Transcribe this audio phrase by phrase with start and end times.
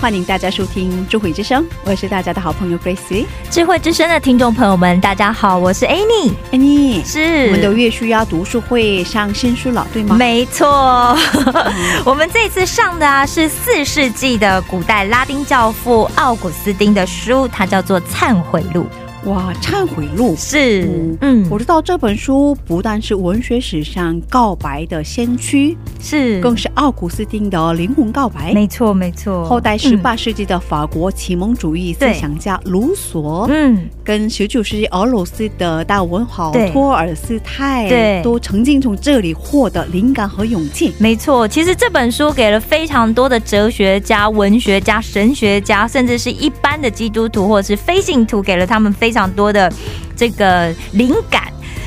[0.00, 3.26] 欢迎大家收听智慧之声，我是大家的好朋友 Grace。
[3.50, 6.32] 智慧之声的听众朋友们，大家好，我是 Annie。
[6.50, 10.16] Annie 是我们的月需要读书会上新书了，对吗？
[10.16, 11.14] 没错，
[12.06, 18.84] 我们这次上的啊是四世纪的古代拉丁教父奥古斯丁的书，它叫做《忏悔录》。
[19.26, 20.34] 哇，忏悔录。
[20.36, 28.54] 是嗯，嗯，我知道这本书不但是文学史上告白的先驱，是更是奥古斯丁的灵魂告白。
[28.54, 29.44] 没错没错。
[29.44, 40.94] 后代十嗯八世纪的法国启蒙主义思想家卢梭，嗯，跟十九世纪俄罗斯的大文豪托尔斯泰，对都曾经从这里获得灵感和勇气。
[40.98, 49.72] 没错，其实这本书给了非常多的哲学家、文学家、神学家，甚至是一般的基督徒或者是非信徒，给了他们非常多的
[50.16, 51.44] 这个灵感。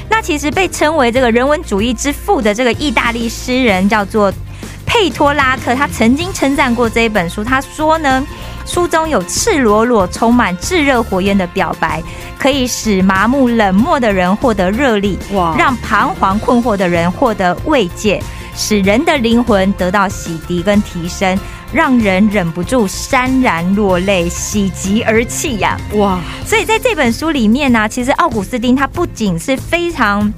[0.09, 4.31] 那其实被称为这个人文主义之父的这个意大利诗人叫做
[4.85, 8.25] 佩托拉克，他曾经称赞过这一本书，他说呢。
[8.65, 12.01] 书中有赤裸裸、充满炙热火焰的表白，
[12.39, 18.23] 可以使麻木冷漠的人获得热力，哇让彷徨困惑的人获得慰藉，
[18.55, 21.37] 使人的灵魂得到洗涤跟提升，
[21.73, 30.31] 让人忍不住潸然落泪，喜极而泣呀、哇，所以在这本书里面呢、其实奥古斯丁他不仅是非常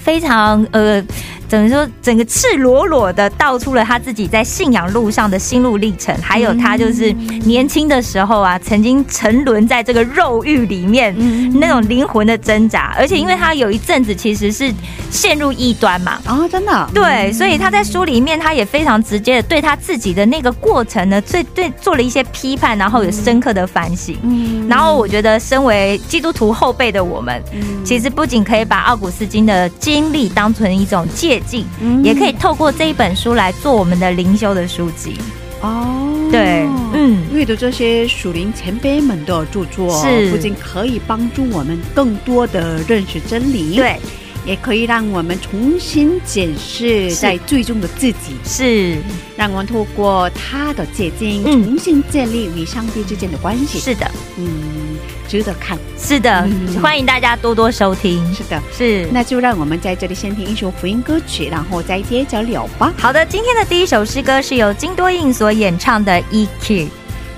[0.00, 1.04] 非常呃。
[1.52, 7.12] 等于说，整个赤裸裸的道出了他自己在信仰路上的心路历程，还有他就是
[7.44, 11.60] 年轻的时候啊，曾经沉沦在这个肉欲里面，嗯。
[11.60, 12.94] 那种灵魂的挣扎。
[12.96, 14.72] 而且，因为他有一阵子其实是
[15.10, 24.16] 陷入异端嘛，啊，真的，对，所以他在书里面，他也非常直接的对他自己的那个过程呢，最对做了一些批判，然后有深刻的反省。
[24.22, 24.66] 嗯。
[24.66, 27.84] 然后我觉得，身为基督徒后辈的我们，嗯。
[27.84, 32.02] 其实不仅可以把奥古斯丁的经历当成一种借鉴，嗯。
[32.04, 35.16] 也可以透过这一本书来做我们的灵修的书籍。
[35.60, 37.22] 哦，对嗯。
[37.32, 43.98] 阅读这些属灵前辈们的著作，是不仅可以帮助我们更多的认识真理，，对，
[44.44, 48.96] 也可以让我们重新检视在最终的自己，是
[49.36, 53.78] 让我们透过他的结晶，嗯重新建立与上帝之间的关系。
[53.78, 54.98] 是的，嗯，
[55.28, 55.78] 值得看。
[55.96, 58.22] 是的，嗯欢迎大家多多收听。
[58.34, 62.92] 是的，是那就让我们在这里先听一首福音歌曲，然后再接着聊吧。
[62.98, 66.46] 好的，今天的第一首诗歌是由金多印所演唱的《EQ》，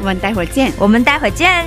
[0.01, 0.73] 我们待会儿见。
[0.79, 1.67] 我们待会儿见。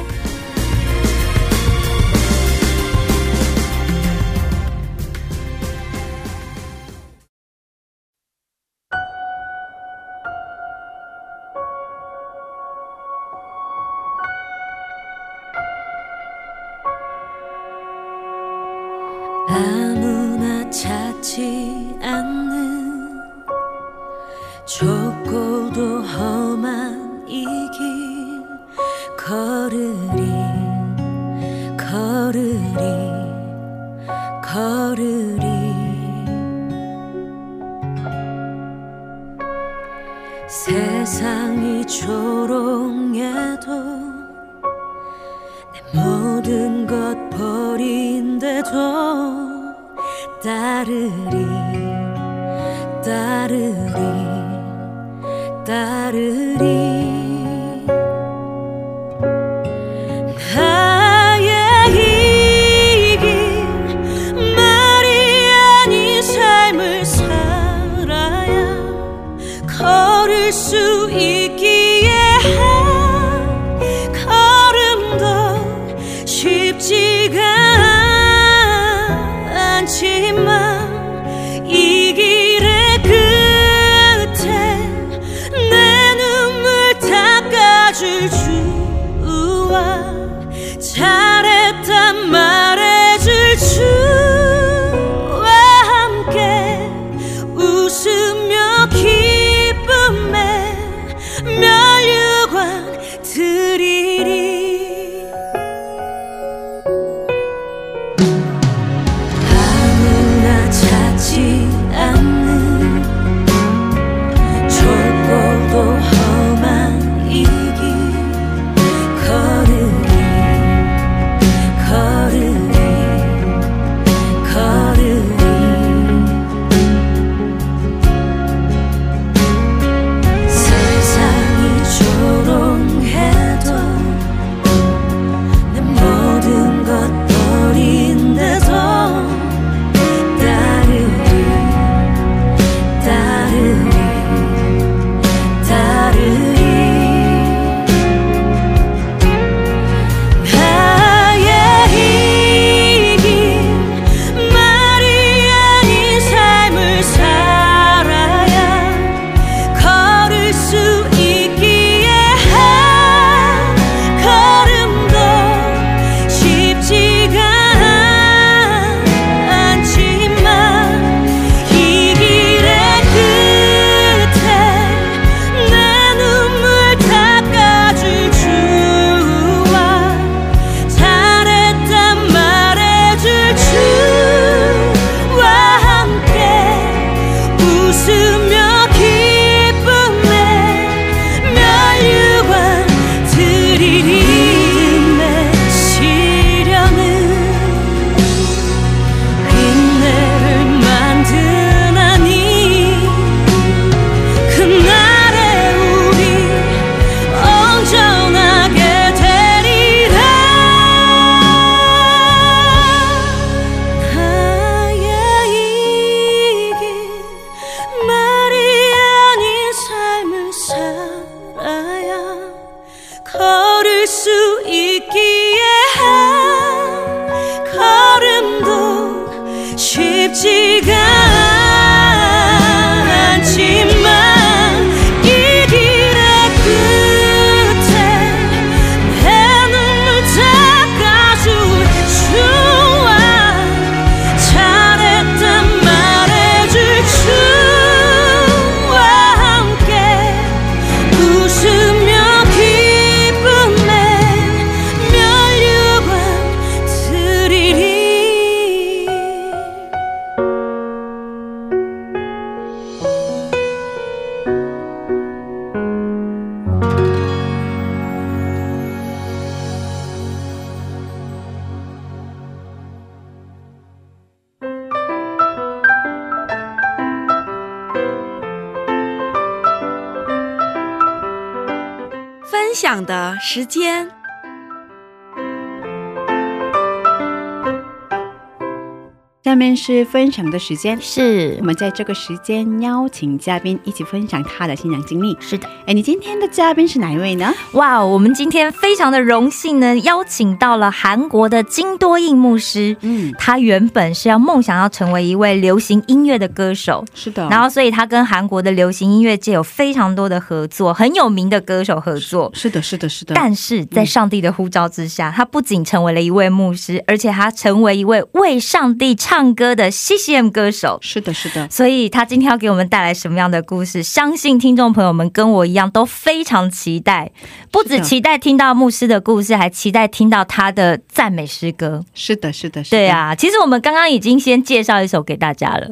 [289.57, 295.35] 面是分享的时间，是我们在这个时间邀请嘉宾一起分享他的信仰经历。
[295.39, 297.51] 是的，哎，你今天的嘉宾是哪一位呢？
[297.73, 302.95] 哇，我们今天非常的荣幸呢，邀请到了韩国的金多印牧师。
[303.01, 307.47] 嗯，他原本是要梦想要成为一位流行音乐的歌手，是的。
[307.49, 312.51] 然后所以他跟韩国的流行音乐界有非常多的合作，很有名的歌手合作。
[312.53, 313.33] 是的，是的，是的。
[313.35, 320.97] 但是在上帝的呼召之下，他不仅成为了一位牧师，而且他成为一位为上帝唱歌的 CCM 歌手。
[321.01, 321.67] 是的，是的。
[321.69, 324.01] 所以他今天要给我们带来什么样的故事？
[324.03, 327.31] 相信听众朋友们跟我一样都非常期待，
[327.71, 332.03] 不止期待听到牧师的故事，还期待听到他的赞美诗歌。
[332.13, 332.97] 是的，是的，是的。
[332.97, 335.91] 对啊，其实我们刚刚已经先介绍一首给大家了。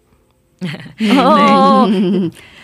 [1.17, 1.89] 哦，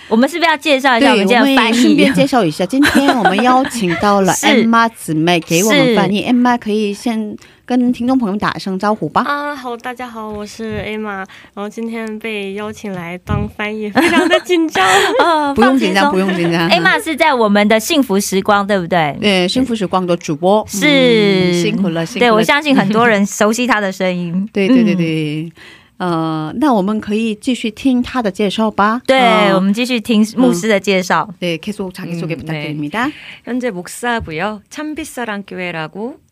[0.08, 2.14] 我们是不是要介绍一下我，们今天翻译顺便？
[2.14, 6.24] 介绍一下，今天我们邀请到了 是 Emma 姊妹给我们翻译。
[6.24, 7.36] Emma 可以先
[7.66, 9.24] 跟听众朋友打声招呼吧。
[9.26, 14.88] 啊，好，大家好，我是 Emma，然后今天被邀请来当翻译，非常的紧张。
[15.20, 16.20] 呃 不用紧张，不。
[16.20, 16.70] 用紧张。
[16.70, 19.18] Emma 是在我们的幸福时光，对不对？
[19.20, 22.30] 对，幸福时光的主播是嗯辛苦了，辛苦了。
[22.30, 24.48] 对，我相信很多人熟悉他的声音。
[24.54, 25.52] 对对对嗯，对。
[25.99, 29.01] 呃，那我们可以继续听他的介绍吧。
[29.07, 31.29] 对，呃我们继续听牧师的介绍。
[31.39, 33.09] 네, 계속 자기소개 음, 부탁드립니다.
[33.45, 34.63] 현재 목사고요.
[34.69, 36.17] 참빛사랑교회라고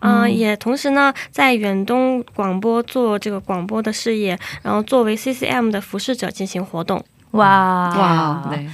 [0.00, 7.94] 嗯，也同时呢，在远东广播做这个广播的事业，然后作为 CCM 的服饰者进行活动，哇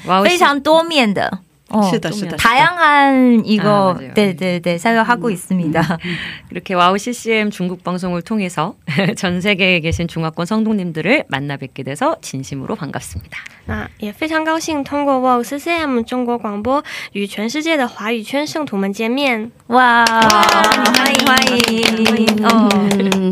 [0.06, 1.40] 哇，非常多面的。
[1.73, 2.35] 哦 시다, 시다.
[2.35, 4.11] 다양한 이거 아, 맞아요.
[4.13, 5.97] 네네네 사용하고 있습니다.
[6.51, 8.75] 이렇게 와우 CCM 중국 방송을 통해서
[9.15, 13.37] 전 세계에 계신 중화권 성도님들을 만나 뵙게 돼서 진심으로 반갑습니다.
[13.67, 16.83] 那也非常高兴通过 WOW CCM 中国广播
[17.13, 19.49] 与全世界的华语圈圣徒们见面。
[19.67, 22.45] 와,欢迎欢迎。
[22.45, 23.31] 哦， 음,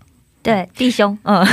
[0.42, 1.44] 对，弟兄，嗯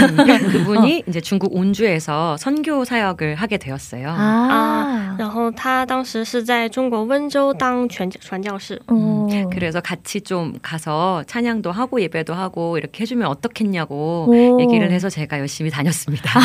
[0.51, 4.07] 그분이 이제 중국 온주에서 선교 사역을 하게 되었어요.
[4.11, 14.61] 啊，然后他当时是在中国温州当传传教士，哦， 그래서 같이 좀 가서 찬양도 하고 예배도 하고 이렇게 해주면 어떻겠냐고 오.
[14.61, 16.39] 얘기를 해서 제가 열심히 다녔습니다.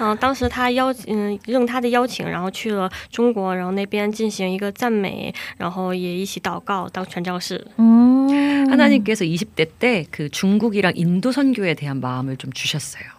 [0.00, 7.60] 嗯、 当时他邀嗯应他的邀请，然后去了中国，然后那边进行一个赞美，然后也一起祷告当传教士。
[7.80, 8.64] 음.
[8.70, 13.18] 하나님께서 20대 때 그 중국이랑 인 도 선교에 대한 마음을 좀 주셨어요.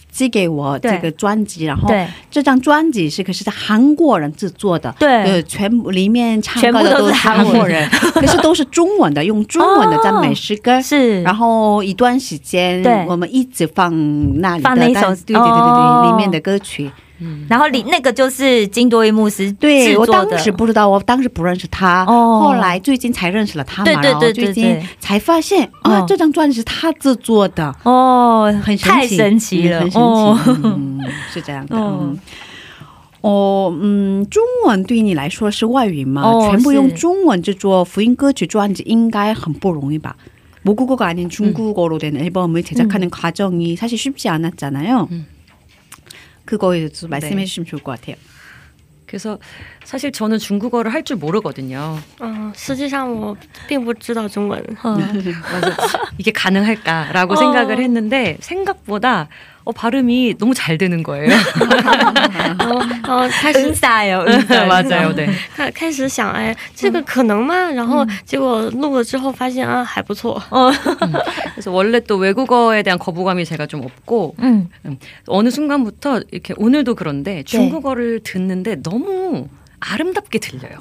[0.11, 1.89] 寄给我这个专辑，然后
[2.29, 5.09] 这张专辑是可是在韩国人制作的，对。
[5.23, 10.81] 呃，全部里面唱歌的都是韩国人， 可是都是中文的，用中文的赞美诗歌。
[10.81, 13.91] 是，然后一段时间，我们一直放
[14.41, 16.01] 那里的放那一首但对对对对哦。
[16.03, 16.91] 对，里面的歌曲。
[17.48, 27.74] 然后里那个就是金多一牧师对我制作的当时不知道，我当时不认识他，哦后来最近才认识了他嘛，对对对然后最近对对才发现啊哦，这张专辑是他制作的。
[27.84, 31.00] 哦，很神奇，太神奇了，嗯很神奇，哦嗯，
[31.32, 32.18] 是这样的，哦嗯。
[33.22, 36.22] 哦，嗯，中文对你来说是外语吗？
[36.22, 40.14] 哦全部用是中文制作福音歌曲专辑应该很不容易吧？
[40.62, 45.08] 모국어가 아닌 중국어로 된 앨범을 제작하는 과정이 사실 쉽지 않았잖아요.
[45.10, 45.26] 음.
[46.50, 47.44] 그거에 대해서 말씀해 네.
[47.44, 48.16] 주시면 좋을 것 같아요.
[49.06, 49.38] 그래서
[49.84, 51.96] 사실 저는 중국어를 할 줄 모르거든요.
[52.20, 53.36] 嗯，实际上我
[53.68, 54.60] 并不知道中文。
[54.82, 55.76] 그래서
[56.18, 57.36] 이게 가능할까라고 어.
[57.36, 59.28] 생각을 했는데 생각보다
[59.64, 61.28] 어, 발음이 너무 잘 되는 거예요.
[61.28, 64.24] 然 后，然后开始 은사요,
[64.68, 65.28] 맞아요, 네.
[65.56, 67.68] 开开始想，哎，这个可能吗？
[67.72, 70.40] 然后结果录了之后发现啊，还不错。
[71.54, 74.68] 그래서 원래 또 외국어에 대한 거부감이 제가 좀 없고 음,
[75.26, 79.48] 어느 순간부터 이렇게 오늘도 그런데 중국어를 듣는데 너무
[79.80, 80.78] 아름답게 들려요.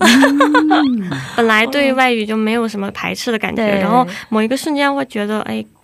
[1.35, 5.63] 本来对外语就没有什么排斥的感觉，对然后某一个瞬间会觉得，哎，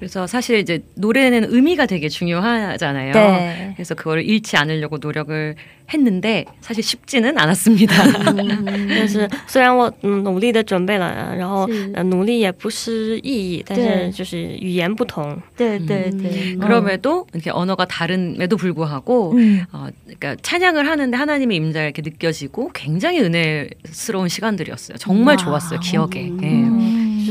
[0.00, 3.12] 그래서 사실 이제 노래는 의미가 되게 중요하잖아요.
[3.12, 3.72] 네.
[3.76, 5.54] 그래서 그거를 잃지 않으려고 노력을
[5.92, 7.94] 했는데 사실 쉽지는 않았습니다.
[8.88, 22.70] 但是虽然我嗯努力的准备了，然后是呃努力也不失意义，但对是就是语言不同，对对对， 그럼에도 이렇게 언어가 다른에도 불구하고 嗯 어, 그러니까 찬양을 하는데 하나님의 임자가 이렇게 느껴지고
[22.74, 24.98] 굉장히 은혜스러운 시간들이었어요.
[24.98, 25.80] 정말 좋았어요.
[25.80, 26.32] 기억에.
[26.42, 26.99] 예.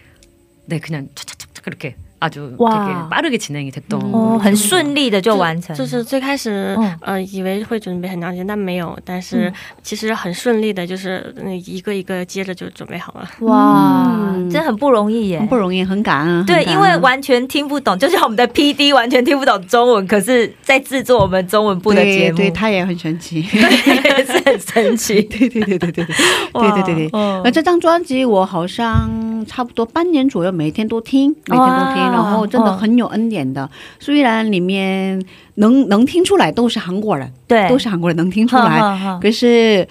[0.70, 2.86] 네 그냥 차차차차 그렇게 아주 와.
[2.86, 9.52] 되게 빠르게 진행이 됐던 哦，很顺利的就完成，就是最开始、嗯呃以为会准备很长时间，但没有，但是
[9.82, 13.28] 其实很顺利的，就是嗯一个一个接着就准备好了。
[13.40, 15.46] 哇，嗯真的很不容易耶很。
[15.46, 16.46] 不容易，很感恩。
[16.46, 23.42] 对，很感恩因为完全听不懂，就像我们的 P D 完全听不懂中文，可是在制作我们中文部的节目，对对，他也很神奇。
[23.42, 25.20] 对 是很神奇。
[25.22, 26.16] 对对对对对对对
[26.54, 27.10] 哇对对对。
[27.12, 33.69] 嗯而这张专辑我好像 差不多半年左右，每天都听，每天都听，然后真的很有恩典的。
[33.99, 35.23] 虽然里面
[35.55, 39.87] 能能听出来都是韩国人，对，都是韩国人能听出来，可是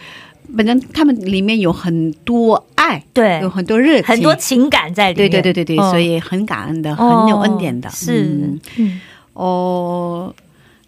[0.56, 5.42] 反正他们里面有很多爱，对有，很多热情，很多情感在里对面。
[5.42, 7.88] 对对对对，嗯所以很感恩的，哦很有恩典的。
[7.90, 9.00] 是嗯，嗯
[9.34, 10.34] 哦。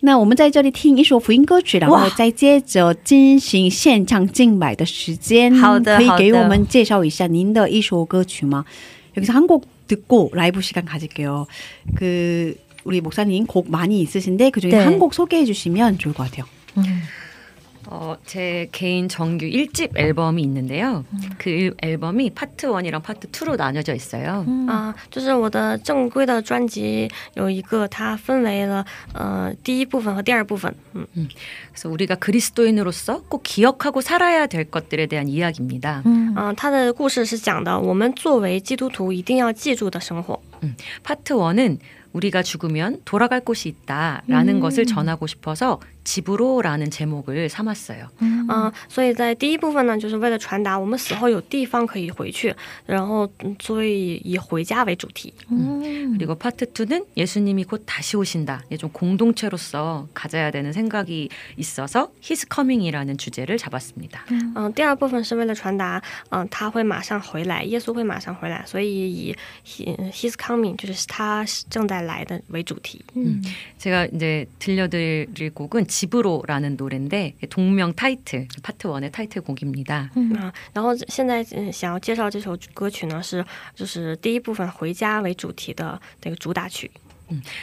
[0.02, 5.52] 那我们在这里听一首福音歌曲，然后哇再接着进行现场敬拜的时间。
[5.56, 8.64] 好的可以给好的我们介绍一下您的一首歌曲吗？
[9.16, 11.48] 여기서한곡 듣고 라이브 시간 가질게요.
[11.96, 14.78] 그 우리 목사님 곡 많이 있으신데 그 중에 네.
[14.84, 16.46] 한 곡 소개해 주시면 좋을 것 같아요.
[16.78, 16.84] 음.
[17.92, 21.06] 어, 제 개인 정규 1집 앨범이 있는데요.
[21.38, 24.44] 그 앨범이 파트 1이랑 파트 2로 나뉘어져 있어요.
[24.68, 30.74] 啊、就是我的正规的专辑有一个，它分为了呃第一部分和第二部分。
[30.94, 31.08] 嗯
[31.72, 36.02] 그래서 우리가 그리스도인으로서 꼭 기억하고 살아야 될 것들에 대한 이야기입니다.
[36.06, 40.38] 嗯嗯、它的故事是讲的我们作为基督徒一定要记住的生活。
[41.04, 41.78] 파트 1은
[42.14, 44.60] 우리가 죽으면 돌아갈 곳이 있다라는 음.
[44.60, 48.08] 것을 전하고 싶어서 집으로라는 제목을 삼았어요.
[48.22, 55.34] 嗯、所以在第一部分呢，就是为了传达我们死后有地方可以回去，然后嗯所以以回家为主题。
[55.52, 56.16] 음.
[56.18, 58.64] 그리고 파트 2는 예수님이 곧 다시 오신다.
[58.68, 64.24] 이게 좀 공동체로서 가져야 되는 생각이 있어서 His Coming이라는 주제를 잡았습니다.
[64.56, 73.02] 嗯、第二部分是为了传达，嗯、他会马上回来，耶稣会马上回来，所以以 he- His coming 就是他正在 来的为主题。
[73.78, 80.10] 제가 이제 들려드릴 곡은 집으로라는 노래인데 동명 타이틀 파트 1의 타이틀곡입니다.
[80.38, 83.46] 啊，然后现在嗯想要介绍这首歌曲呢，是
[83.76, 86.90] 就是第一部分回家为主题的那个主打曲。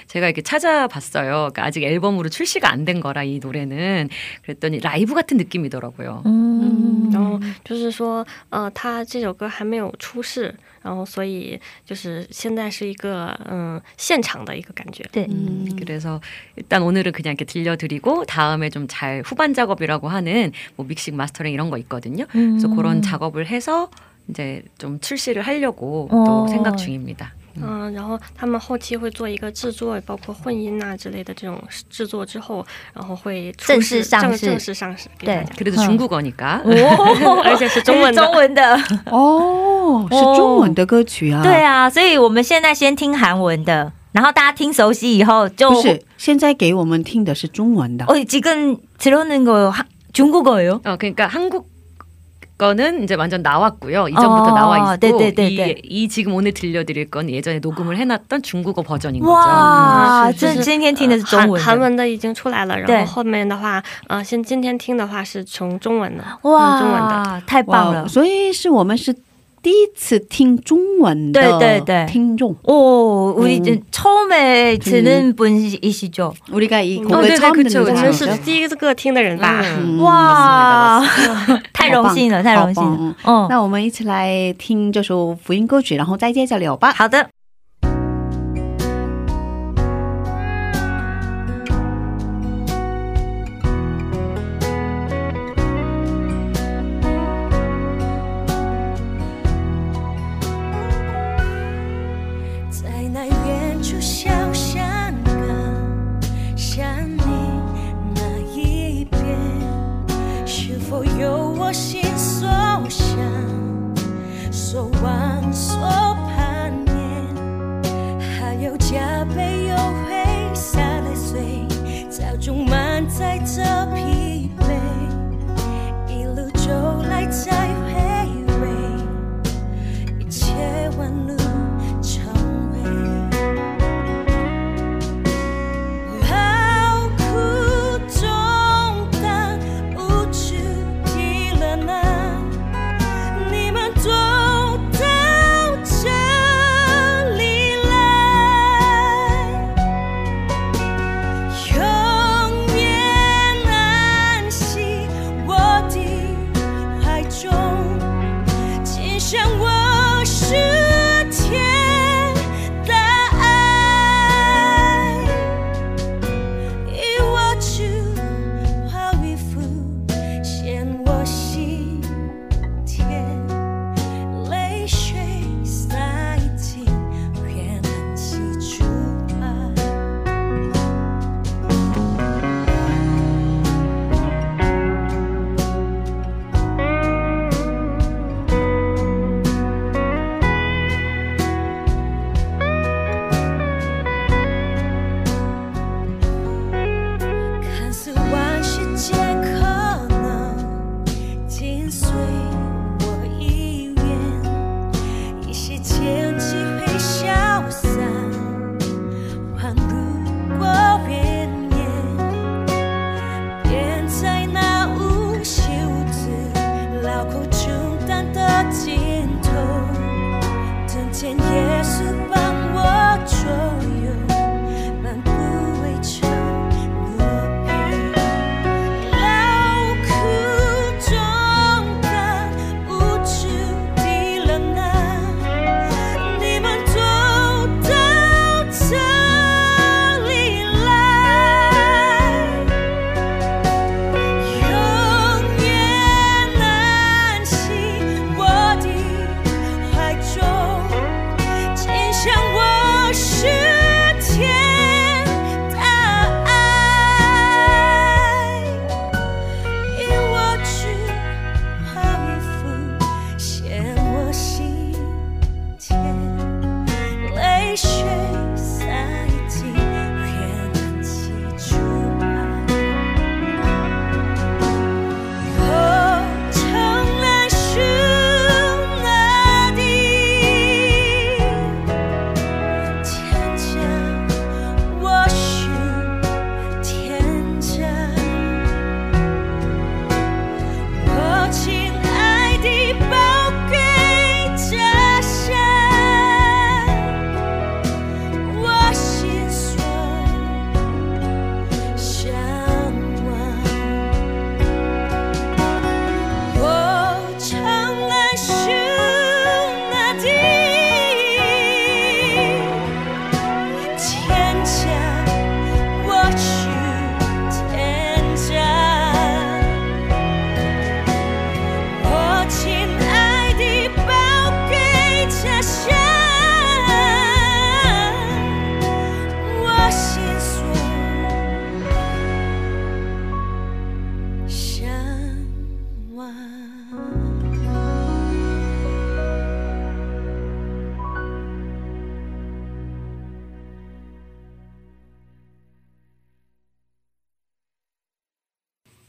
[0.08, 1.48] 제가 이렇게 찾아봤어요.
[1.50, 4.10] 그러니까 아직 앨범으로 출시가 안 된 거라 이 노래는
[4.42, 6.20] 그랬더니 라이브 같은 느낌이더라고요.
[6.26, 15.02] 嗯然后就是说，呃，他这首歌还没有出世， 然后所以就是现在是一个嗯现场的一个感觉。
[15.12, 15.66] 对， 음.
[15.78, 16.20] 그래서
[16.56, 21.70] 일단 오늘은 그냥 이렇게 들려드리고 다음에 좀 잘 후반 작업이라고 하는 뭐 믹싱 마스터링 이런
[21.70, 22.26] 거 있거든요.
[22.30, 22.76] 그래서 음.
[22.76, 23.90] 그런 작업을 해서
[24.28, 26.24] 이제 좀 출시를 하려고 어.
[26.24, 27.34] 또 생각 중입니다.
[27.56, 35.52] 嗯，然后他们后期会做一个制作，包括混音啊之类的这种制作之后，然后会出正世式上市正正式上市给大对家。
[35.56, 35.86] 그래도 음.
[35.86, 41.44] 중국어니까 哦， 而且是中文的 中文的， 哦，是中文的歌曲啊。
[41.44, 48.04] 对啊，所以我们现在先听韩文的， 然后大家听熟悉以后就不是，现在给我们听的是中文的。
[48.06, 50.80] 어, 지금 들어오는 거 하- 중국어예요?
[50.82, 51.66] 어, 그러니까 한국
[52.58, 54.06] 거는 이제 완전 나왔고요.
[54.06, 55.80] 이전부터 어, 나와 있고 네네네네.
[55.82, 59.32] 이, 이 지금 오늘 들려드릴 건 예전에 녹음을 해놨던 중국어 버전인 거죠.
[59.32, 67.08] 哇，嗯是是这今天听的是中韩文的，韩文的已经出来了，对然后后面的话，呃，现今天听的话是从中文的，嗯中文的。
[67.08, 68.06] 哇，太棒了！
[68.06, 69.12] 所以是我们是
[69.62, 72.54] 第一次听中文的对对对听众。
[72.64, 73.62] 오, 우리 음.
[73.62, 76.34] 이제 처음에 듣는 분이시죠?
[76.52, 78.04] 우리가 이 어, 곡을 네네, 처음 그쵸, 듣는 我 그쵸.
[78.04, 78.32] 们 사람이죠.
[78.34, 79.62] 是第一个听的人吧？
[79.78, 80.02] 음.
[80.02, 81.02] 哇，
[81.72, 83.16] 太荣幸了，太荣幸好棒了。
[83.24, 86.92] 哦，那我们一起来听这首福音歌曲，然后再接着聊吧。
[86.92, 87.26] 好的。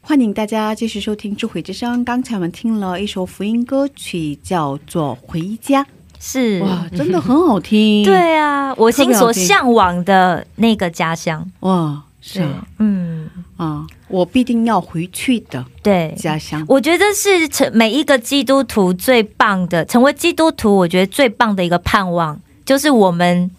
[0.03, 2.01] 欢迎大家继续收听《智慧之声》。
[2.05, 5.85] 刚才我们听了一首福音歌曲，叫做《回家》。
[6.19, 8.05] 是哇，真的很好听。
[8.05, 11.49] 对啊，我心所向往的那个家乡。
[11.61, 16.13] 哇，是啊，嗯啊，我必定要回去的对。
[16.19, 16.65] 家乡。
[16.69, 23.51] 我觉得是成每一个基督徒最棒的，成为基督徒，我觉得最棒的一个盼望，就是我们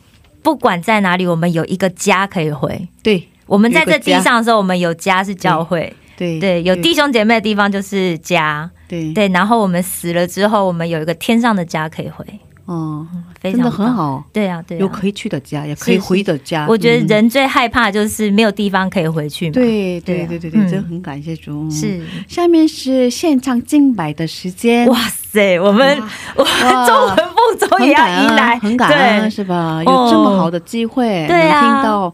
[0.43, 2.88] 不管在哪里，我们有一个家可以回。
[3.01, 9.28] 对我们在这地上的时候，我们有家是教会，对对，有弟兄姐妹的地方就是家，对，对。
[9.30, 12.24] 然后我们死了之后，我们有一个天上的家可以回，
[12.66, 13.08] 哦，
[13.40, 13.92] 非常真的很。
[13.92, 16.68] 好，对啊，对啊，有可以去的家，也可以回的家。
[16.70, 19.54] 我觉得嗯人最害怕就是没有地方可以回去嘛。
[19.54, 21.68] 对对啊对对对真的很感谢主。
[21.72, 24.88] 是，下面是现场敬拜的时间。
[24.90, 26.00] 哇塞，我们
[26.36, 29.82] 我们中文部终于要迎来，恩，很感恩，对，是吧？
[29.88, 32.14] 哦有这么好的机会，对啊能听到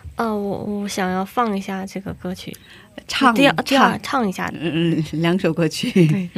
[0.20, 2.56] 呃，我我想要放一下这个歌曲，
[3.06, 4.50] 唱第二第二 唱 唱一下。
[4.54, 6.30] 음, 两首歌曲.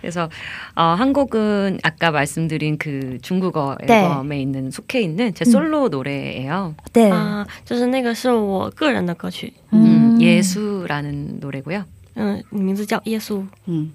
[0.00, 0.28] 그래서
[0.74, 4.02] 어, 한 곡은 아까 말씀드린 그 중국어 네.
[4.02, 6.74] 앨범에 있는 속해 있는 제 솔로 노래예요.
[6.92, 11.84] 对，啊、就是那个是我个人的歌曲， 음, 예수라는 노래고요.
[12.14, 13.36] 嗯，名字叫《耶稣》。
[13.68, 13.92] 음.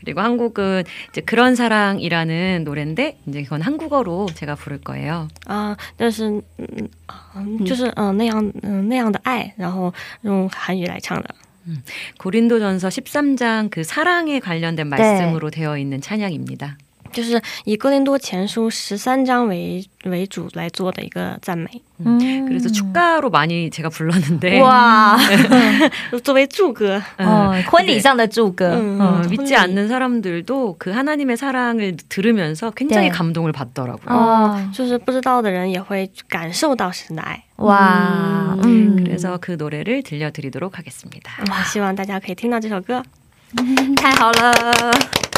[0.00, 5.28] 그리고 한 곡은 이제 그런 사랑이라는 노래인데 이제 그건 한국어로 제가 부를 거예요.
[5.46, 11.28] 啊、但是嗯啊、就是嗯、呃那样嗯、那样的爱，然后用韩语来唱的。
[12.18, 16.76] 고린도전서 13장 그 사랑에 관련된 말씀으로 되어 있는 찬양입니다.
[17.12, 21.68] 就是以哥林多前书十三章为为主来做的一个赞美，
[22.06, 22.46] 음.
[22.48, 25.18] 그래서 축가로 많이 제가 불렀는데 哇，
[26.24, 33.12] 作为祝歌，哦，婚礼上的祝歌，嗯 어, 嗯， 믿지 않는 사람들도 그 하나님의 사랑을 들으면서 굉장히 네.
[33.12, 34.08] 감동을 받더라고요.
[34.08, 37.44] 哦，就是不知道的人也会感受到神的爱。
[37.56, 41.30] 哇，嗯， 그래서 그 노래를 들려드리도록 하겠습니다.
[41.50, 43.02] 哇，希望大家可以听到这首歌。
[43.96, 45.35] 太好了。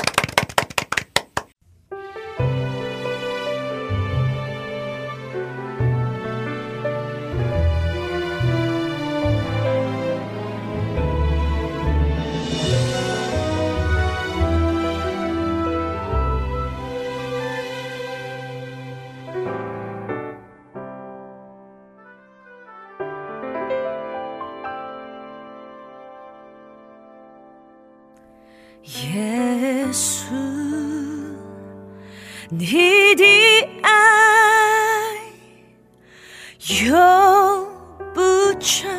[38.59, 38.89] 成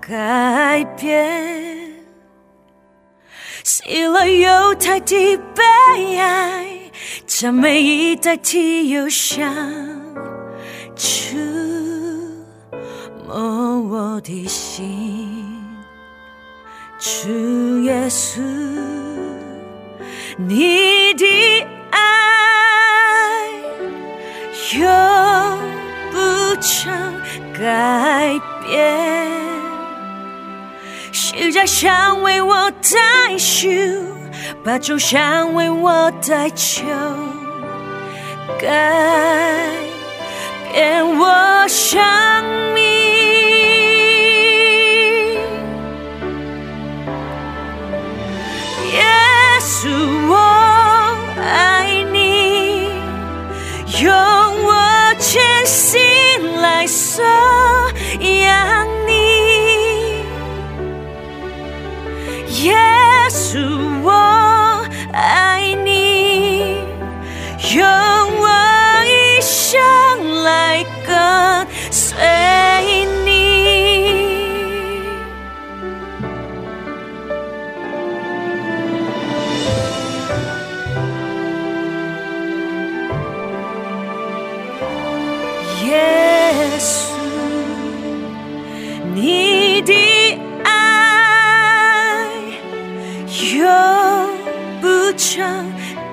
[0.00, 1.92] 改变，
[3.64, 6.90] 死了又代替悲哀，
[7.26, 9.54] 赞美已代替忧伤，
[10.96, 11.36] 触
[13.26, 15.44] 摸我的心。
[16.98, 18.40] 主耶稣，
[20.36, 22.00] 你的爱
[24.78, 25.57] 永
[26.60, 26.92] 成
[27.58, 29.26] 改变，
[31.12, 33.68] 十架想为我代赎，
[34.64, 36.82] 把重伤为我代求，
[38.60, 38.66] 改
[40.72, 42.00] 变我生
[42.74, 42.82] 命。
[48.92, 49.04] 耶
[49.60, 49.88] 稣，
[50.28, 50.34] 我
[51.40, 52.90] 爱你，
[54.02, 54.37] 用我
[55.18, 55.98] 全心
[56.60, 57.24] 来颂
[58.20, 60.22] 扬你。
[62.62, 62.74] 耶
[63.28, 66.80] 稣，我爱你，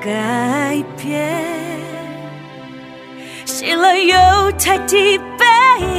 [0.05, 1.35] 改变，
[3.43, 5.43] 喜乐有代替悲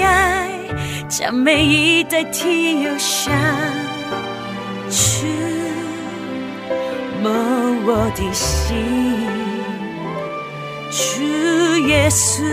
[0.01, 0.49] 哀，
[1.09, 3.35] 赞美意代替忧伤，
[4.89, 5.27] 触
[7.21, 7.33] 摸
[7.85, 8.77] 我的心，
[10.93, 11.25] 主
[11.89, 12.45] 耶稣，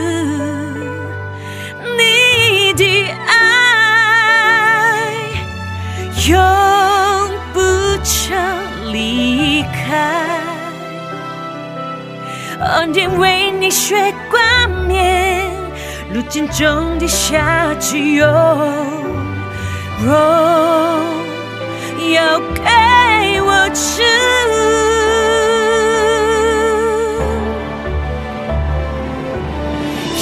[1.99, 3.35] 你的爱
[6.27, 6.35] 永
[7.53, 7.61] 不
[8.03, 10.32] 曾离开。
[12.59, 14.41] 恩典为你雪光
[14.87, 15.51] 面，
[16.13, 18.25] 如今种地下只有，
[20.05, 20.13] 若
[22.13, 24.01] 要给我吃，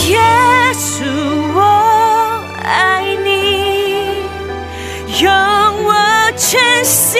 [0.10, 0.20] 耶
[0.74, 1.06] 稣
[1.54, 4.24] 我爱你，
[5.22, 5.32] 用
[5.84, 5.94] 我
[6.38, 7.20] 全心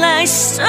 [0.00, 0.62] 来守。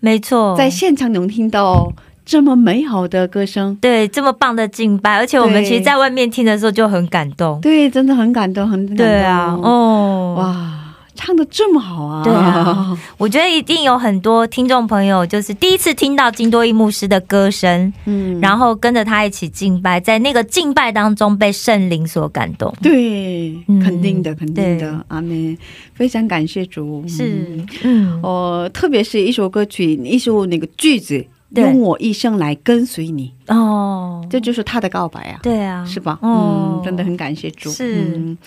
[0.00, 1.92] 没错，在现场能听到
[2.24, 7.60] 这么美好的歌声，对这么棒的敬拜，而且我们其实在外面听的时候就很感动。
[7.60, 8.96] 对，真的很感动，很感动。
[8.96, 10.65] 对啊，哦，哇，
[11.36, 12.24] 唱的这么好啊！
[12.24, 22.72] 对啊， 我觉得一定有很多听众朋友，就是第一次听到金多益牧师的歌声，嗯，然后跟着他一起敬拜，在那个敬拜当中被圣灵所感动。
[22.82, 25.56] 对，嗯肯定的，肯定的，阿妹，
[25.92, 27.04] 非常感谢主。
[27.06, 36.18] 是嗯，嗯，哦，特别是一首歌曲，一首那个句子，用我一生来跟随你，哦，这就是他的告白啊，对啊，是吧？
[36.22, 36.80] 哦。
[36.80, 37.70] 嗯，真的很感谢主。
[37.70, 38.14] 是。
[38.16, 38.38] 嗯，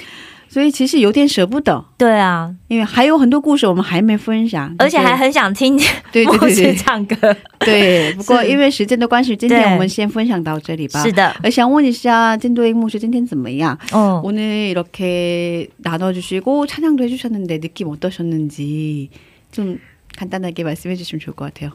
[0.49, 5.77] 所以其实有点舍不得，对啊，因为还有很多故事我们还没分享，而且还很想听
[6.13, 7.37] 对对牧师对对唱歌。
[7.59, 8.13] 对。
[8.15, 11.03] 不过是因为时间的关系，今对天我们先分享到这里吧。
[11.03, 11.11] 是。
[11.11, 13.77] 的，我想问一下金도익牧师今天怎么样？
[13.91, 14.21] 어.
[14.23, 19.11] 오늘 이렇게 나눠주시고 찬양도 해주셨는데 느낌 어떠셨는지
[19.51, 19.79] 좀
[20.17, 21.73] 간단하게 말씀해 주시면 좋을 것 같아요.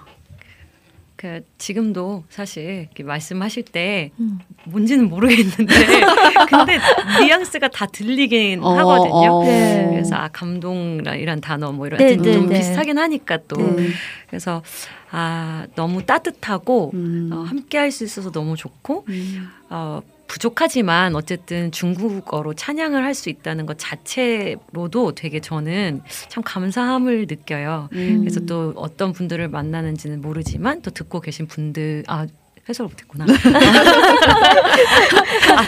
[1.24, 4.40] 그 지금도 사실 이렇게 말씀하실 때 음.
[4.64, 5.56] 뭔지는 모르겠는데
[6.50, 6.78] 근데
[7.18, 9.40] 뉘앙스가 다 들리긴 어, 하거든요.
[9.40, 9.42] 어.
[9.42, 9.88] 네.
[9.90, 12.58] 그래서 아 감동이란 단어 뭐 이런 네, 좀, 네, 좀 네.
[12.58, 13.88] 비슷하긴 하니까 또 네.
[14.28, 14.62] 그래서
[15.10, 17.30] 아 너무 따뜻하고 음.
[17.32, 19.48] 어, 함께 할 수 있어서 너무 좋고 음.
[19.70, 20.02] 어,
[20.34, 27.88] 부족하지만 어쨌든 중국어로 찬양을 할 수 있다는 것 자체로도 되게 저는 참 감사함을 느껴요.
[27.92, 28.18] 음.
[28.18, 32.26] 그래서 또 어떤 분들을 만나는지는 모르지만 또 듣고 계신 분들 아
[32.69, 33.25] 해설 못했구나.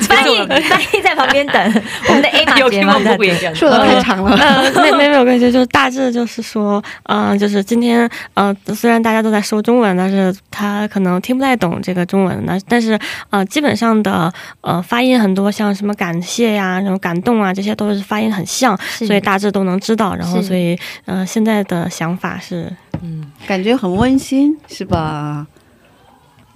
[0.01, 4.37] 翻译翻译在旁边等， 我们的 A 马姐嘛 여기만 在 보고 얘기하는 说的太长了。
[4.37, 12.97] 呃，没没没有关系，就是大致就是说，嗯、就是今天呃，虽然大家都在说中文，但是他可能听不太懂这个中文，那但是
[13.31, 20.15] 呃，基本上的呃发音很多，像什么感谢呀、什么感动啊，这些都是发音很像，是所以大致都能知道。
[20.15, 22.71] 然后是所以呃，现在的想法是，
[23.01, 23.23] 음.
[23.47, 25.47] 感觉很温馨，是吧？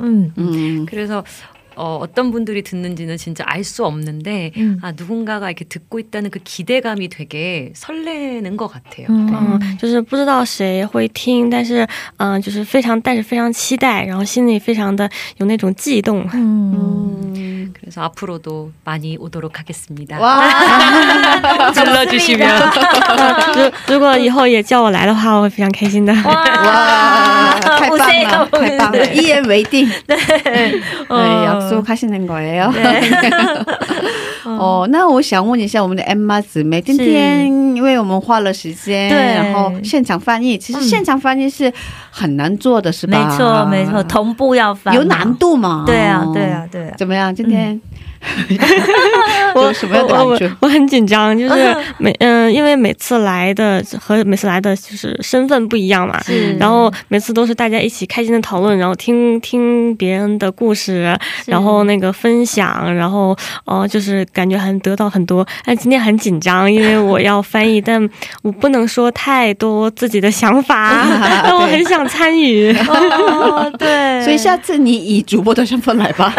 [0.00, 1.22] 嗯嗯， 그래서
[1.79, 4.79] 어, 어떤 분들이 듣는지는 진짜 알 수 없는데 음.
[4.81, 9.07] 아 누군가가 이렇게 듣고 있다는 그 기대감이 되게 설레는 것 같아요.
[9.09, 16.25] 嗯、就是不知道谁会听，但是嗯、呃就是非常，但是非常期待，然后心里非常的有那种悸动。
[16.33, 16.71] 嗯，
[17.35, 17.73] 음.
[17.77, 20.17] 그래서 앞으로도 많이 오도록 하겠습니다.
[20.19, 20.49] 와,
[21.73, 22.71] 불러주시면
[23.53, 26.13] 如如果以后也叫我来的话，我会非常开心的。
[26.13, 30.15] 와, 太棒了，太棒了，一言为定， 네.
[30.45, 32.71] 네, 약속하시는 거예요.
[34.45, 41.71] 어, 那我想问一下我们的 Emma 姊妹，今天因为我们花了时间，对然后现场翻译，其实现场翻译是
[42.11, 43.17] 很难做的，是吧？
[43.17, 45.83] 没错没错，同步要翻嘛有难，度嘛？
[45.85, 47.33] 对啊对啊对啊，怎么样？
[47.33, 47.79] 今天
[49.54, 50.56] 我有什么样的我我感觉？
[50.60, 56.20] 我很紧张，就是每嗯、因为每次来的和每次来的就是身份不一样嘛，
[56.58, 61.16] 然后每次都是大家一起开心的讨论，然后听听别人的故事，
[61.46, 63.30] 然后那个分享，然后
[63.64, 65.46] 哦、呃就是感觉很得到很多。
[65.64, 68.08] 但今天很紧张，因为我要翻译，但
[68.42, 71.04] 我不能说太多自己的想法，
[71.42, 72.70] 但我很想参与。
[72.86, 76.32] 哦，对，所以下次你以主播的身份来吧。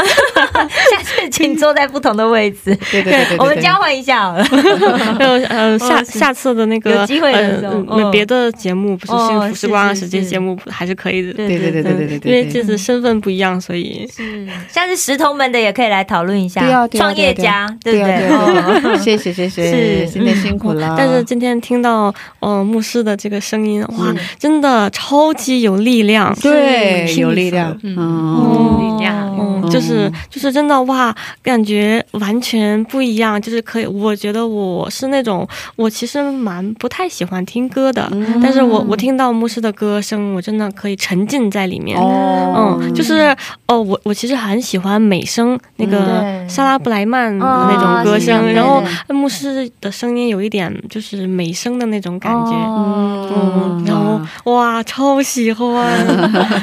[0.92, 4.44] 下次请坐在不同的位置，对对对对对， 我们交换一下好了。
[5.20, 8.12] 呃呃， 下下次的那个有机会的时候呃哦。
[8.12, 10.02] 别的节目不是哦幸福时光啊，是是。
[10.02, 11.32] 是时间节目还是可以的。
[11.32, 14.06] 对对对对对对对，因为这次身份不一样，所以。
[14.14, 18.12] 是，像是石头们的也可以来讨论一下，对啊对啊创业家，对不对？
[18.12, 18.22] 啊对？
[18.22, 18.94] 对啊对啊。
[18.96, 18.98] 哦。
[18.98, 20.10] 谢谢谢谢，是。
[20.10, 20.94] 今天辛苦了。
[20.98, 26.36] 但是今天听到呃牧师的这个声音，哇是，真的超级有力量。
[26.42, 27.96] 对有力量，嗯。
[27.96, 28.78] 有。
[28.82, 33.42] 力量嗯，就是就是真的哇，感觉完全不一样。
[33.42, 41.98] 就是可以，我觉得我是那种，我其实蛮不太喜欢听歌的，嗯但是我我听到牧师的歌声，我真的可以沉浸在里面。
[41.98, 43.36] 哦嗯，就是
[43.68, 52.52] 哦，我我其实很喜欢美声，那个对莎拉布莱曼那种歌声，是然后牧师的声音有一点就是美声的那种感觉。
[52.52, 54.20] 哦嗯，然后
[54.52, 55.88] 哇，超喜欢，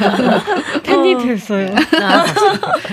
[0.84, 1.34] 太厉害
[1.70, 2.26] 了。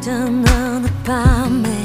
[0.00, 1.84] 내리던 어느 밤에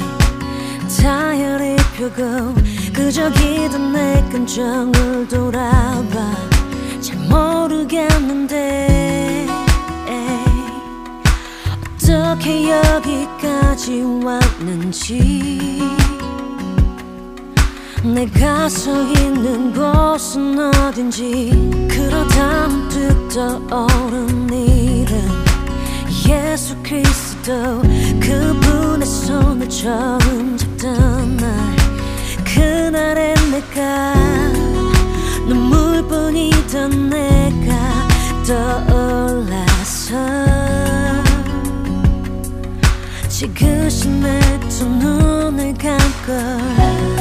[0.88, 2.54] 자연이 표 펴고
[2.94, 6.34] 그저 기던 내 감정을 돌아봐.
[7.00, 8.86] 잘 모르겠는데
[11.94, 15.82] 어떻게 여기까지 왔는지.
[18.02, 21.88] 내가 서 있는 곳은 어딘지.
[21.90, 25.45] 그러다 문득 떠오른 이름
[26.28, 27.82] 예수 그리스도
[28.20, 31.76] 그분의 손을 처음 잡던 날
[32.44, 34.14] 그날의 내가
[35.46, 38.08] 눈물뿐이던 내가
[38.46, 40.16] 떠올라서
[43.28, 47.15] 지그시 내두 눈을 감고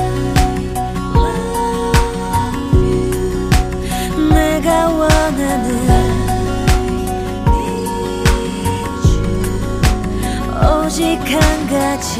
[10.95, 12.19] 오직 한 가지.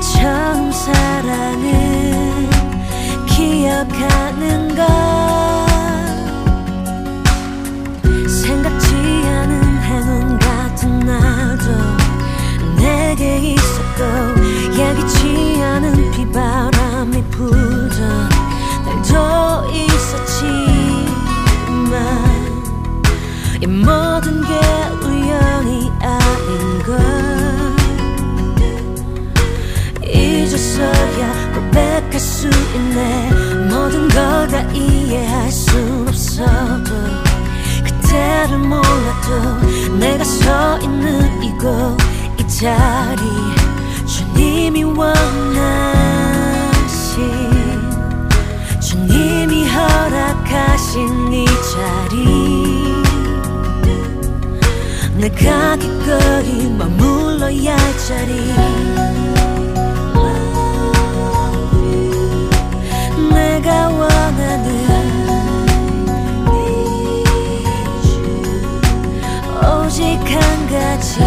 [0.00, 2.48] 처음 사랑은
[3.26, 4.86] 기억하는 것.
[8.26, 11.64] 생각지 않은 행운 같은 날도
[12.78, 14.00] 내게 있었고
[14.78, 18.30] 예기치 않은 비바람이 불던
[18.86, 20.86] 날도 있었지만
[23.60, 23.66] 이
[24.26, 24.48] 모든 게
[25.06, 26.98] 우연이 아닌 걸.
[30.04, 33.30] 잊어서야 고백할 수 있네.
[33.70, 36.92] 모든 걸 다 이해할 순 없어도
[37.84, 41.96] 그때를 몰라도 내가 서 있는 이곳
[42.38, 43.20] 이 자리
[44.06, 45.12] 주님이 원하신
[48.80, 52.85] 주님이 허락하신 이 자리
[55.26, 58.32] 내가 기꺼이 머물러야 할 자리.
[63.34, 64.66] 내가 원하는
[69.62, 70.00] 오직
[70.30, 71.18] 한 가지.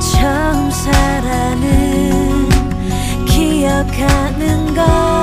[0.00, 2.48] 처음 사랑은
[3.26, 5.15] 기억하는 것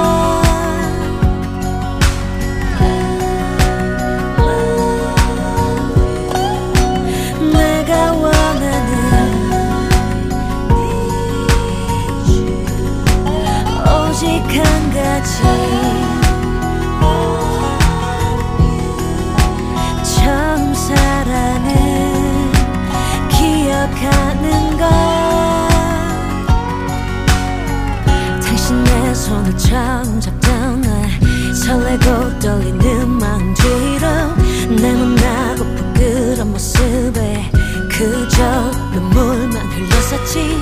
[29.73, 31.09] 처음 잡던 날
[31.55, 37.49] 설레고 떨리는 마음 뒤로 내 못나고 부끄러운 모습에
[37.89, 40.55] 그저 눈물만 흘렸었지.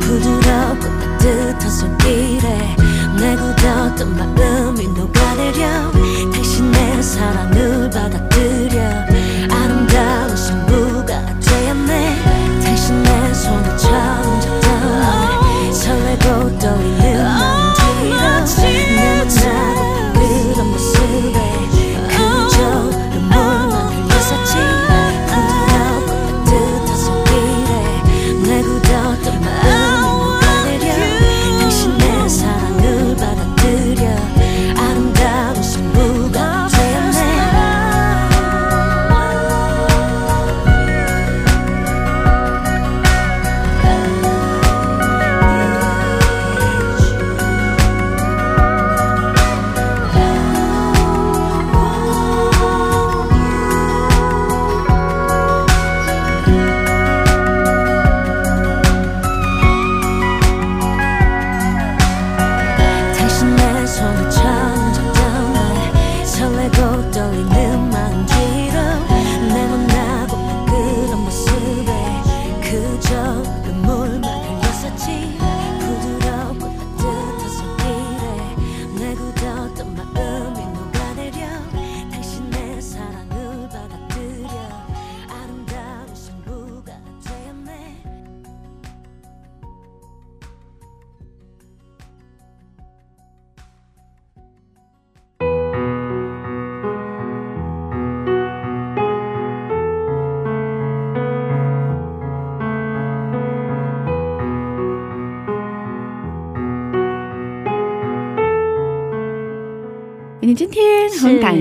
[0.00, 2.76] 부드럽고 따뜻한 손길에
[3.16, 5.15] 내 굳었던 마음이 녹아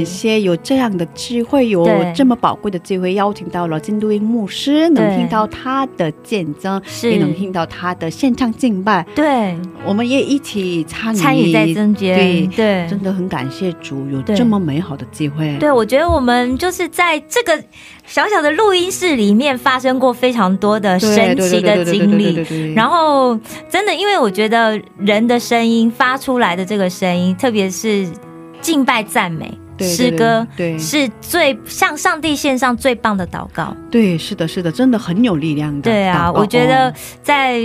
[0.05, 1.85] 谢有这样的机会，有
[2.15, 12.87] 这么宝贵的机会，邀请到了金都英牧师，能听到他的见证，也能听到他的现场敬拜，对，我们也一起参与参与在中间，对，对。
[12.87, 15.57] 真的很感谢主有这么美好的机会。
[15.57, 17.63] 对，我觉得我们就是在这个
[18.05, 22.73] 小小的录音室里面发生过非常多的，神奇的经历。
[22.73, 23.37] 然后，
[23.69, 28.07] 真的，因为我觉得人的声音发出来的这个声音，特别是
[28.61, 33.75] 敬拜赞美对诗歌，对对是最向上帝献上最棒的祷告。
[33.91, 35.81] 对，是的，是的，真的很有力量的。
[35.81, 37.59] 对啊，我觉得哦在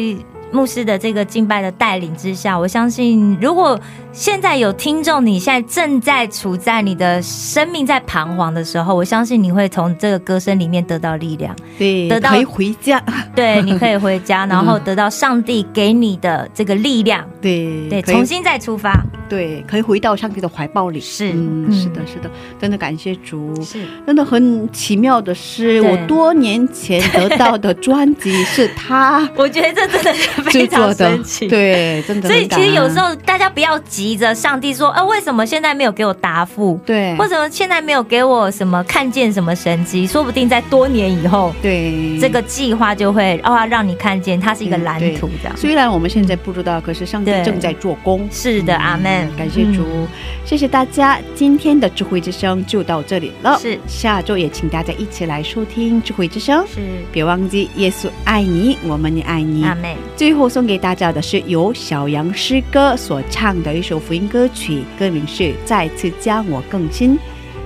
[0.53, 3.78] 牧师的这个敬拜的带领之下，我相信，如果
[4.12, 11.55] 现在有听众，你现在正在处在你的生命在彷徨的时候，我相信你会从这个歌声里面得到力量。
[11.78, 13.03] 对，得到可以回家。
[13.34, 19.01] 对，你可以回家， 然后得到上帝给你的这个力量，对对，重新再出发。
[19.28, 20.98] 对，可以回到上帝的怀抱里。
[20.98, 21.28] 是
[21.70, 22.28] 是的，是的，
[22.61, 23.55] 真的感谢主。
[23.62, 31.49] 是真的很奇妙的是，我多年前得到的专辑是他 我觉得这真的是 非制常神奇。。
[31.49, 32.47] 对，真的所以。
[32.51, 36.80] 其实有时候大家不要急着上帝说，呃，为什么现在没有给我答复？
[36.84, 40.07] 对，为什么现在没有给我什么看见什么神迹？
[40.07, 45.57] 说不定在多年以后，对这个计划就会哦让你看见它是一个蓝图这样。
[45.57, 48.28] 虽然我们现在不知道，可是上帝正在做工。
[48.32, 49.28] 是的，阿门。
[49.36, 50.09] 感谢主，嗯
[50.45, 51.18] 谢谢大家。
[51.34, 53.57] 今天的智慧之声就到这里了。
[53.61, 56.66] 是下周也请大家一起来收听智慧之声。
[56.66, 56.80] 是
[57.12, 59.64] 别忘记，耶稣爱你，我们也爱你。
[59.64, 67.16] 阿妹，最最后送给大家的是由小杨诗歌所唱的一首福音歌曲，歌名是《再次将我更新》。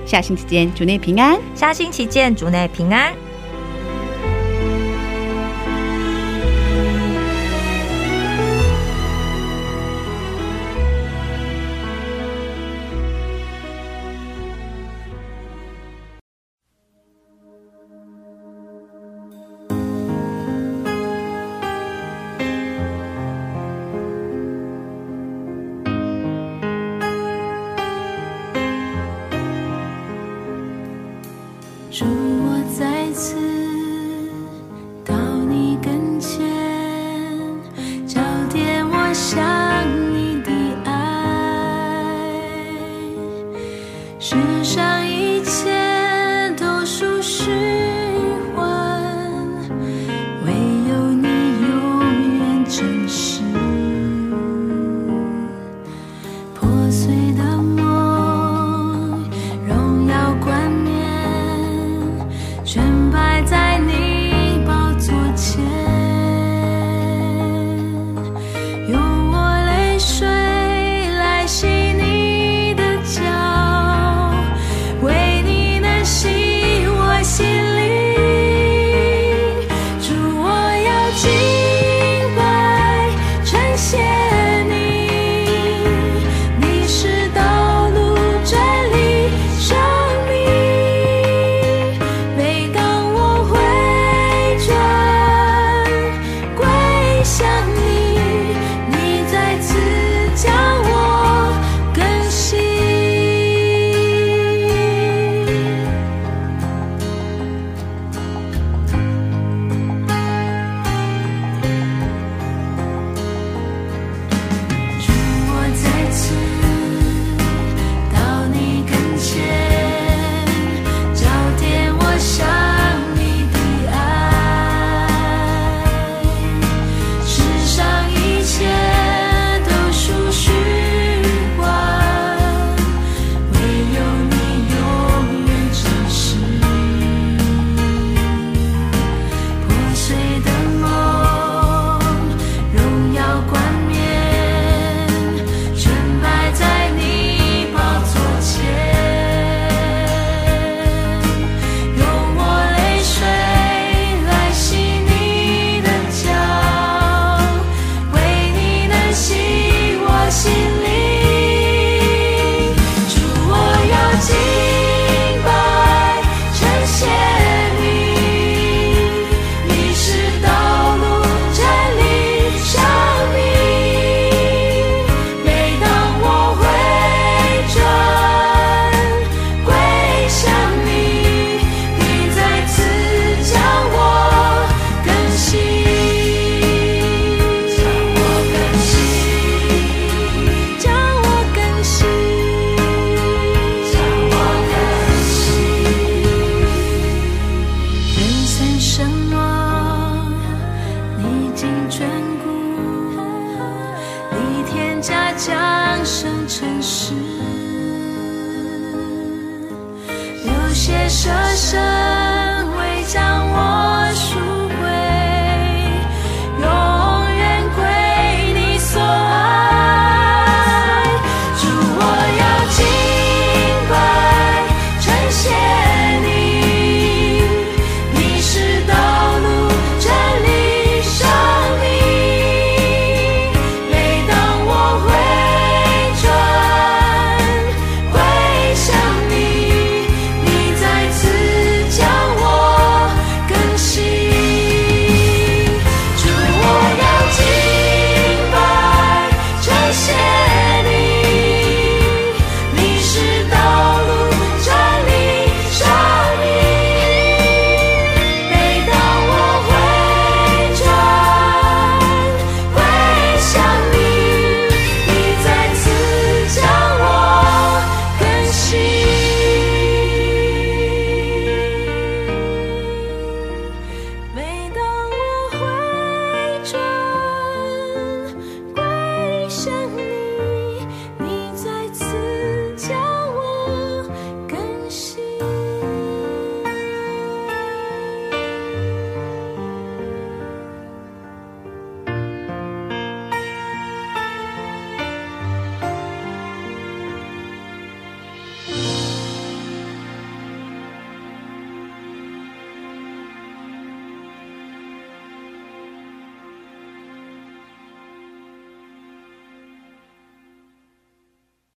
[0.03, 1.39] 下星期见，主内平安。
[1.53, 3.24] 下星期见，主内平安。